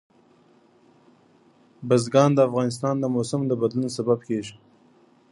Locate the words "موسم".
3.15-3.41